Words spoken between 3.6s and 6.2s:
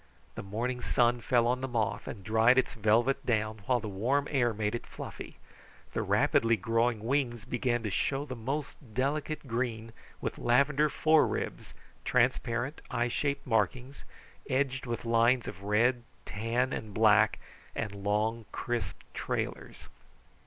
while the warm air made it fluffy. The